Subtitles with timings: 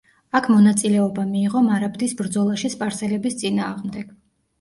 [0.37, 4.09] აქ მონაწილეობა მიიღო მარაბდის ბრძოლაში სპარსელების წინააღმდეგ.